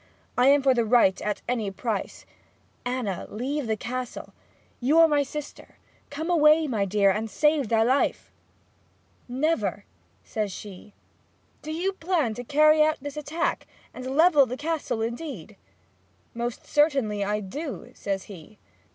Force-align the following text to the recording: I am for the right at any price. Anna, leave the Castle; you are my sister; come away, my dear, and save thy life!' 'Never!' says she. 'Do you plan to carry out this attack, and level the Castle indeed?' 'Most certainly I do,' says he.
I 0.35 0.47
am 0.47 0.63
for 0.63 0.73
the 0.73 0.83
right 0.83 1.21
at 1.21 1.43
any 1.47 1.69
price. 1.69 2.25
Anna, 2.85 3.27
leave 3.29 3.67
the 3.67 3.77
Castle; 3.77 4.33
you 4.79 4.97
are 4.97 5.07
my 5.07 5.21
sister; 5.21 5.75
come 6.09 6.27
away, 6.27 6.65
my 6.65 6.85
dear, 6.85 7.11
and 7.11 7.29
save 7.29 7.69
thy 7.69 7.83
life!' 7.83 8.31
'Never!' 9.29 9.85
says 10.23 10.51
she. 10.51 10.95
'Do 11.61 11.71
you 11.71 11.93
plan 11.93 12.33
to 12.33 12.43
carry 12.43 12.81
out 12.81 12.97
this 12.99 13.15
attack, 13.15 13.67
and 13.93 14.17
level 14.17 14.47
the 14.47 14.57
Castle 14.57 15.03
indeed?' 15.03 15.55
'Most 16.33 16.65
certainly 16.65 17.23
I 17.23 17.39
do,' 17.39 17.91
says 17.93 18.23
he. 18.23 18.57